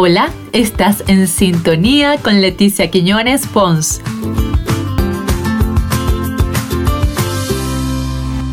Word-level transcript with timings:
Hola, 0.00 0.30
estás 0.52 1.02
en 1.08 1.26
sintonía 1.26 2.18
con 2.18 2.40
Leticia 2.40 2.88
Quiñones 2.88 3.48
Pons. 3.48 4.00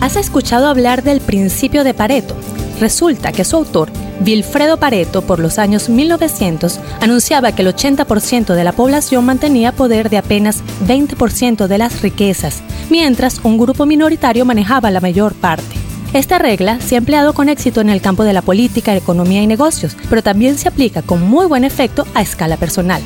¿Has 0.02 0.16
escuchado 0.16 0.68
hablar 0.68 1.04
del 1.04 1.22
principio 1.22 1.84
de 1.84 1.94
Pareto? 1.94 2.36
Resulta 2.80 3.32
que 3.32 3.44
su 3.44 3.58
autor, 3.58 3.92
Vilfredo 4.22 4.78
Pareto, 4.78 5.22
por 5.22 5.38
los 5.38 5.60
años 5.60 5.88
1900, 5.88 6.80
anunciaba 7.00 7.52
que 7.52 7.62
el 7.62 7.68
80% 7.68 8.56
de 8.56 8.64
la 8.64 8.72
población 8.72 9.24
mantenía 9.24 9.72
poder 9.72 10.10
de 10.10 10.18
apenas 10.18 10.64
20% 10.88 11.68
de 11.68 11.78
las 11.78 12.02
riquezas, 12.02 12.64
mientras 12.90 13.40
un 13.44 13.60
grupo 13.60 13.86
minoritario 13.86 14.46
manejaba 14.46 14.90
la 14.90 15.00
mayor 15.00 15.36
parte. 15.36 15.75
Esta 16.16 16.38
regla 16.38 16.80
se 16.80 16.96
ha 16.96 17.00
empleado 17.00 17.34
con 17.34 17.50
éxito 17.50 17.82
en 17.82 17.90
el 17.90 18.00
campo 18.00 18.24
de 18.24 18.32
la 18.32 18.42
política, 18.42 18.96
economía 18.96 19.42
y 19.42 19.48
negocios, 19.48 19.98
pero 20.10 20.24
también 20.24 20.58
se 20.58 20.70
aplica 20.70 21.02
con 21.02 21.22
muy 21.22 21.46
buen 21.46 21.66
efecto 21.66 22.08
a 22.14 22.22
escala 22.22 22.56
personal. 22.56 23.02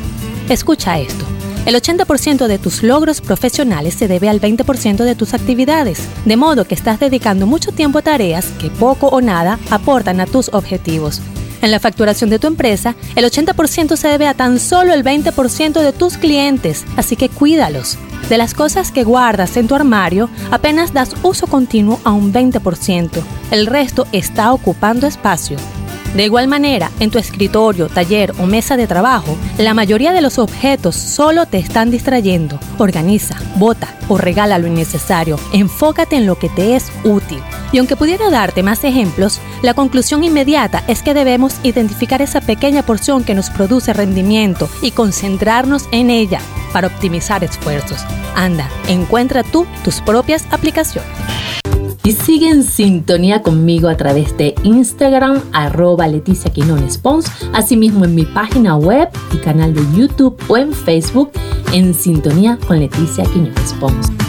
Escucha 0.47 0.99
esto. 0.99 1.25
El 1.66 1.73
80% 1.73 2.45
de 2.45 2.59
tus 2.59 2.83
logros 2.83 3.19
profesionales 3.21 3.95
se 3.95 4.07
debe 4.07 4.30
al 4.30 4.39
20% 4.39 4.97
de 4.97 5.16
tus 5.16 5.33
actividades, 5.33 6.03
de 6.25 6.38
modo 6.38 6.66
que 6.66 6.75
estás 6.75 6.99
dedicando 6.99 7.47
mucho 7.47 7.71
tiempo 7.71 7.97
a 7.97 8.03
tareas 8.03 8.45
que 8.59 8.69
poco 8.69 9.07
o 9.07 9.21
nada 9.21 9.57
aportan 9.71 10.19
a 10.19 10.27
tus 10.27 10.49
objetivos. 10.53 11.19
En 11.63 11.71
la 11.71 11.80
facturación 11.80 12.30
de 12.30 12.38
tu 12.38 12.45
empresa, 12.45 12.95
el 13.16 13.25
80% 13.25 13.95
se 13.95 14.07
debe 14.07 14.27
a 14.27 14.35
tan 14.35 14.59
solo 14.59 14.94
el 14.94 15.03
20% 15.03 15.81
de 15.81 15.94
tus 15.94 16.17
clientes, 16.17 16.85
así 16.95 17.16
que 17.16 17.30
cuídalos. 17.30 17.97
De 18.29 18.38
las 18.38 18.53
cosas 18.53 18.91
que 18.91 19.03
guardas 19.03 19.57
en 19.57 19.67
tu 19.67 19.73
armario, 19.73 20.29
apenas 20.51 20.93
das 20.93 21.15
uso 21.23 21.47
continuo 21.47 21.99
a 22.03 22.11
un 22.11 22.31
20%. 22.31 23.09
El 23.49 23.65
resto 23.65 24.05
está 24.11 24.53
ocupando 24.53 25.07
espacio. 25.07 25.57
De 26.15 26.25
igual 26.25 26.47
manera, 26.47 26.89
en 26.99 27.11
tu 27.11 27.19
escritorio, 27.19 27.87
taller 27.87 28.33
o 28.39 28.47
mesa 28.47 28.75
de 28.75 28.87
trabajo, 28.87 29.37
la 29.59 29.75
mayoría 29.75 30.11
de 30.11 30.21
los 30.21 30.39
objetos 30.39 30.95
solo 30.95 31.45
te 31.45 31.59
están 31.59 31.91
distrayendo. 31.91 32.59
Organiza, 32.79 33.35
bota 33.57 33.95
o 34.07 34.17
regala 34.17 34.57
lo 34.57 34.67
innecesario. 34.67 35.39
Enfócate 35.53 36.16
en 36.16 36.25
lo 36.25 36.35
que 36.39 36.49
te 36.49 36.75
es 36.75 36.91
útil. 37.03 37.39
Y 37.71 37.77
aunque 37.77 37.95
pudiera 37.95 38.31
darte 38.31 38.63
más 38.63 38.83
ejemplos, 38.83 39.39
la 39.61 39.75
conclusión 39.75 40.23
inmediata 40.23 40.83
es 40.88 41.03
que 41.03 41.13
debemos 41.13 41.57
identificar 41.61 42.23
esa 42.23 42.41
pequeña 42.41 42.81
porción 42.83 43.23
que 43.23 43.35
nos 43.35 43.51
produce 43.51 43.94
rendimiento 43.94 44.67
y 44.81 44.91
concentrarnos 44.91 45.88
en 45.91 46.09
ella 46.09 46.41
para 46.73 46.88
optimizar 46.88 47.44
esfuerzos. 47.44 48.03
Anda, 48.35 48.67
encuentra 48.88 49.44
tú 49.44 49.67
tus 49.83 50.01
propias 50.01 50.45
aplicaciones 50.49 51.07
y 52.09 52.13
sigue 52.13 52.49
en 52.49 52.63
sintonía 52.63 53.43
conmigo 53.43 53.88
a 53.88 53.95
través 53.95 54.35
de 54.35 54.55
Instagram, 54.63 55.43
arroba 55.53 56.07
Leticia 56.07 56.51
Quinones 56.51 56.97
Pons, 56.97 57.27
asimismo 57.53 58.03
en 58.03 58.16
mi 58.16 58.25
página 58.25 58.75
web 58.77 59.09
y 59.31 59.38
canal 59.38 59.75
de 59.75 59.83
YouTube 59.95 60.35
o 60.47 60.57
en 60.57 60.73
Facebook 60.73 61.29
en 61.71 61.93
sintonía 61.93 62.57
con 62.67 62.79
Leticia 62.79 63.25
Quiñones 63.25 63.73
Pons. 63.79 64.28